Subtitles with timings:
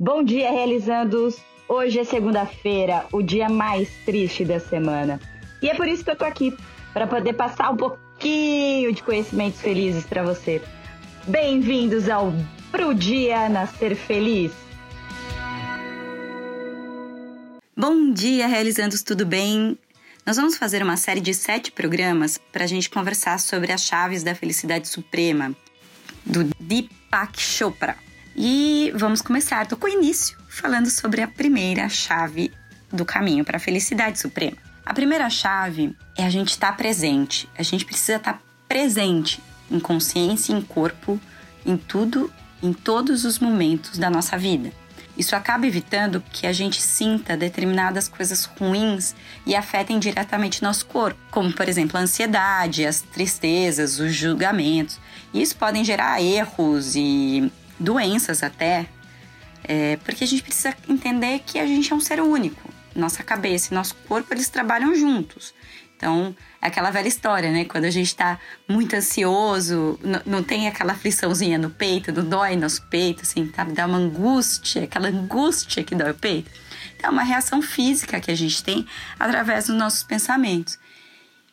[0.00, 1.38] Bom dia, realizandos!
[1.68, 5.20] Hoje é segunda-feira, o dia mais triste da semana.
[5.60, 6.56] E é por isso que eu tô aqui,
[6.92, 10.62] para poder passar um pouquinho de conhecimentos felizes para você.
[11.26, 12.32] Bem-vindos ao
[12.70, 14.52] Pro Dia Nascer Feliz.
[17.76, 19.76] Bom dia, realizandos, tudo bem?
[20.24, 24.22] Nós vamos fazer uma série de sete programas para a gente conversar sobre as chaves
[24.22, 25.52] da felicidade suprema,
[26.24, 27.96] do Deepak Chopra.
[28.40, 32.52] E vamos começar do início falando sobre a primeira chave
[32.88, 34.56] do caminho para a felicidade suprema.
[34.86, 37.48] A primeira chave é a gente estar tá presente.
[37.58, 41.20] A gente precisa estar tá presente em consciência, em corpo,
[41.66, 44.70] em tudo, em todos os momentos da nossa vida.
[45.16, 51.18] Isso acaba evitando que a gente sinta determinadas coisas ruins e afetem diretamente nosso corpo,
[51.32, 55.00] como por exemplo a ansiedade, as tristezas, os julgamentos.
[55.34, 58.86] Isso podem gerar erros e doenças até,
[59.64, 62.68] é, porque a gente precisa entender que a gente é um ser único.
[62.94, 65.54] Nossa cabeça e nosso corpo, eles trabalham juntos.
[65.96, 67.64] Então, é aquela velha história, né?
[67.64, 72.82] Quando a gente tá muito ansioso, não tem aquela afliçãozinha no peito, não dói nosso
[72.82, 73.64] peito, assim, tá?
[73.64, 76.50] Dá uma angústia, aquela angústia que dói o peito.
[76.96, 78.86] Então, é uma reação física que a gente tem
[79.18, 80.78] através dos nossos pensamentos.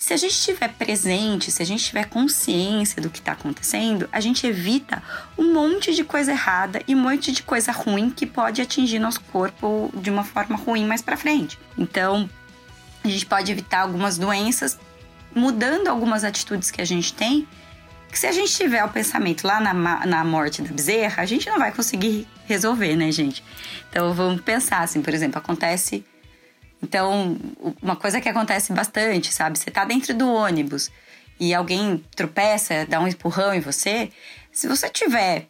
[0.00, 4.18] Se a gente estiver presente, se a gente tiver consciência do que está acontecendo, a
[4.18, 5.02] gente evita
[5.36, 9.20] um monte de coisa errada e um monte de coisa ruim que pode atingir nosso
[9.20, 11.58] corpo de uma forma ruim mais para frente.
[11.76, 12.28] Então,
[13.04, 14.78] a gente pode evitar algumas doenças
[15.34, 17.46] mudando algumas atitudes que a gente tem.
[18.10, 19.74] Que se a gente tiver o pensamento lá na,
[20.06, 23.44] na morte da bezerra, a gente não vai conseguir resolver, né, gente?
[23.90, 26.02] Então vamos pensar assim, por exemplo, acontece
[26.82, 27.36] então,
[27.82, 29.58] uma coisa que acontece bastante, sabe?
[29.58, 30.90] Você tá dentro do ônibus
[31.38, 34.10] e alguém tropeça, dá um empurrão em você,
[34.52, 35.48] se você tiver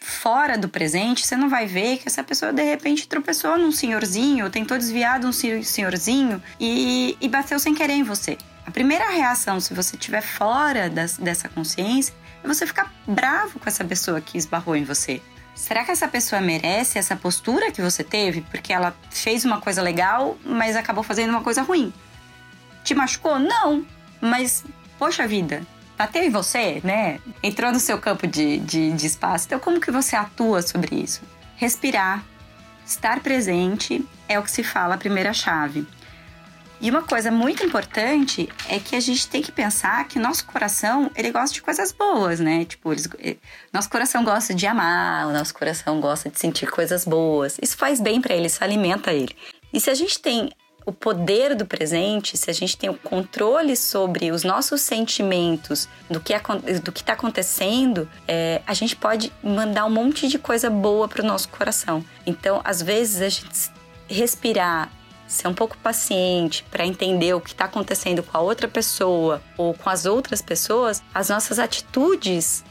[0.00, 4.48] fora do presente, você não vai ver que essa pessoa de repente tropeçou num senhorzinho,
[4.50, 8.38] tentou desviar de um senhorzinho e, e bateu sem querer em você.
[8.64, 13.68] A primeira reação, se você estiver fora das, dessa consciência, é você ficar bravo com
[13.68, 15.20] essa pessoa que esbarrou em você.
[15.58, 18.42] Será que essa pessoa merece essa postura que você teve?
[18.42, 21.92] Porque ela fez uma coisa legal, mas acabou fazendo uma coisa ruim.
[22.84, 23.40] Te machucou?
[23.40, 23.84] Não.
[24.20, 24.64] Mas,
[25.00, 25.66] poxa vida,
[25.98, 27.18] bateu em você, né?
[27.42, 29.46] Entrou no seu campo de, de, de espaço.
[29.46, 31.22] Então, como que você atua sobre isso?
[31.56, 32.24] Respirar,
[32.86, 35.84] estar presente é o que se fala a primeira chave.
[36.80, 41.10] E uma coisa muito importante é que a gente tem que pensar que nosso coração,
[41.16, 42.64] ele gosta de coisas boas, né?
[42.64, 43.36] Tipo, eles, eh,
[43.72, 47.58] nosso coração gosta de amar, o nosso coração gosta de sentir coisas boas.
[47.60, 49.34] Isso faz bem para ele, isso alimenta ele.
[49.72, 50.50] E se a gente tem
[50.86, 56.18] o poder do presente, se a gente tem o controle sobre os nossos sentimentos, do
[56.18, 56.32] que
[56.82, 61.22] do que está acontecendo, é, a gente pode mandar um monte de coisa boa para
[61.22, 62.02] o nosso coração.
[62.24, 63.70] Então, às vezes a gente
[64.08, 64.90] respirar
[65.28, 69.74] ser um pouco paciente para entender o que está acontecendo com a outra pessoa ou
[69.74, 72.64] com as outras pessoas, as nossas atitudes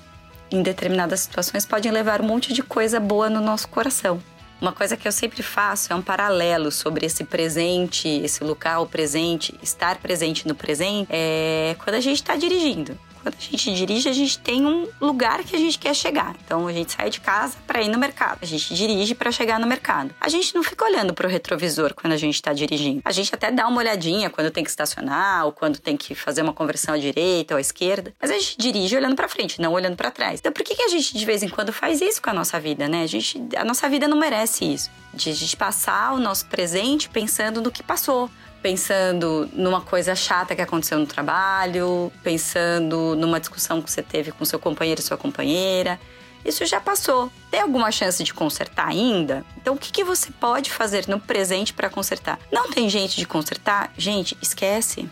[0.51, 4.21] em determinadas situações podem levar um monte de coisa boa no nosso coração.
[4.59, 9.53] Uma coisa que eu sempre faço é um paralelo sobre esse presente, esse local presente,
[9.61, 14.13] estar presente no presente, é quando a gente está dirigindo quando a gente dirige, a
[14.13, 16.35] gente tem um lugar que a gente quer chegar.
[16.45, 18.39] Então a gente sai de casa para ir no mercado.
[18.41, 20.13] A gente dirige para chegar no mercado.
[20.19, 23.01] A gente não fica olhando pro retrovisor quando a gente está dirigindo.
[23.03, 26.41] A gente até dá uma olhadinha quando tem que estacionar ou quando tem que fazer
[26.41, 28.13] uma conversão à direita ou à esquerda.
[28.21, 30.39] Mas a gente dirige olhando para frente, não olhando para trás.
[30.39, 32.59] Então por que, que a gente de vez em quando faz isso com a nossa
[32.59, 33.03] vida, né?
[33.03, 34.89] A gente, a nossa vida não merece isso.
[35.13, 38.29] De a gente passar o nosso presente pensando no que passou
[38.61, 44.43] pensando numa coisa chata que aconteceu no trabalho, pensando numa discussão que você teve com
[44.45, 45.99] seu companheiro e sua companheira.
[46.45, 47.31] Isso já passou.
[47.51, 49.43] Tem alguma chance de consertar ainda?
[49.57, 52.39] Então, o que, que você pode fazer no presente para consertar?
[52.51, 53.91] Não tem gente de consertar?
[53.97, 55.09] Gente, esquece.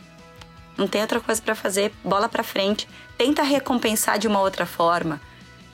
[0.78, 1.92] Não tem outra coisa para fazer.
[2.04, 2.88] Bola para frente.
[3.18, 5.20] Tenta recompensar de uma outra forma.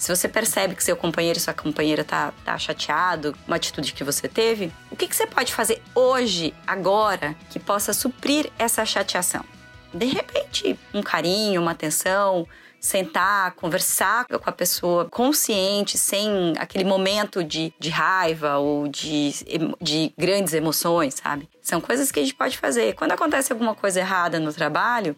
[0.02, 4.04] Se você percebe que seu companheiro e sua companheira tá, tá chateado uma atitude que
[4.04, 9.46] você teve, o que, que você pode fazer hoje, agora, que possa suprir essa chateação?
[9.94, 12.48] De repente, um carinho, uma atenção,
[12.80, 19.32] sentar, conversar com a pessoa consciente, sem aquele momento de, de raiva ou de,
[19.80, 21.48] de grandes emoções, sabe?
[21.62, 22.96] São coisas que a gente pode fazer.
[22.96, 25.16] Quando acontece alguma coisa errada no trabalho,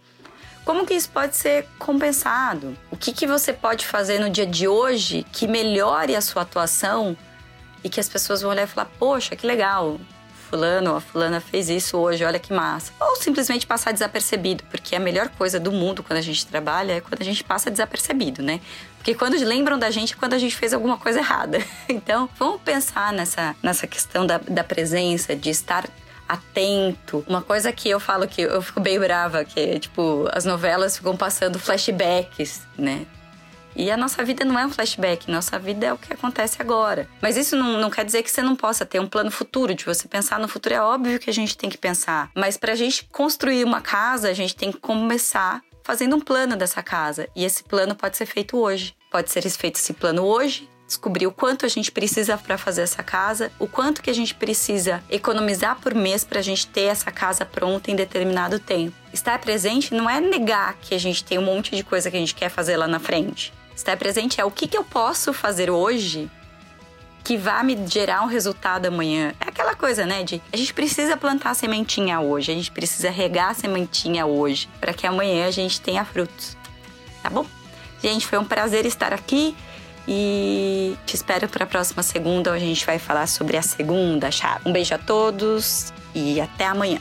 [0.66, 2.78] como que isso pode ser compensado?
[2.90, 7.18] O que, que você pode fazer no dia de hoje que melhore a sua atuação
[7.84, 10.00] e que as pessoas vão olhar e falar: Poxa, que legal,
[10.54, 12.94] fulano, a fulana fez isso hoje, olha que massa.
[13.00, 17.02] Ou simplesmente passar desapercebido, porque a melhor coisa do mundo quando a gente trabalha é
[17.02, 18.62] quando a gente passa desapercebido, né?
[18.98, 21.60] Porque quando lembram da gente é quando a gente fez alguma coisa errada.
[21.90, 25.88] Então, vamos pensar nessa, nessa questão da, da presença, de estar
[26.28, 27.24] atento.
[27.28, 30.98] Uma coisa que eu falo que eu fico bem brava, que é, tipo, as novelas
[30.98, 33.06] ficam passando flashbacks, né?
[33.76, 37.08] E a nossa vida não é um flashback, nossa vida é o que acontece agora.
[37.22, 39.84] Mas isso não, não quer dizer que você não possa ter um plano futuro, de
[39.84, 40.76] você pensar no futuro.
[40.76, 42.30] É óbvio que a gente tem que pensar.
[42.36, 46.56] Mas para a gente construir uma casa, a gente tem que começar fazendo um plano
[46.56, 47.28] dessa casa.
[47.36, 48.96] E esse plano pode ser feito hoje.
[49.12, 53.02] Pode ser feito esse plano hoje, descobrir o quanto a gente precisa para fazer essa
[53.02, 57.12] casa, o quanto que a gente precisa economizar por mês para a gente ter essa
[57.12, 58.96] casa pronta em determinado tempo.
[59.12, 62.20] Estar presente não é negar que a gente tem um monte de coisa que a
[62.20, 63.54] gente quer fazer lá na frente.
[63.76, 66.30] Estar presente é o que, que eu posso fazer hoje
[67.24, 69.34] que vá me gerar um resultado amanhã.
[69.40, 70.24] É aquela coisa, né?
[70.24, 74.68] De a gente precisa plantar a sementinha hoje, a gente precisa regar a sementinha hoje,
[74.80, 76.58] para que amanhã a gente tenha frutos.
[77.22, 77.46] Tá bom?
[78.02, 79.56] Gente, foi um prazer estar aqui
[80.08, 84.32] e te espero para a próxima segunda, onde a gente vai falar sobre a segunda
[84.32, 84.62] chave.
[84.66, 87.00] Um beijo a todos e até amanhã.